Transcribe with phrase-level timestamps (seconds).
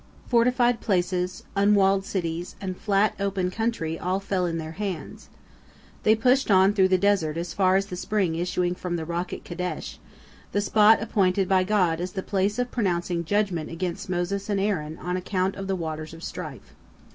[0.27, 5.29] Fortified places, unwalled cities, and flat, open country, all fell in their hands.
[6.01, 9.31] They pushed on through the desert as far as the spring issuing from the rock
[9.31, 9.99] at Kadesh,
[10.53, 14.97] the spot appointed by God as the place of pronouncing judgment against Moses and Aaron
[14.97, 16.73] on account of the waters of strife.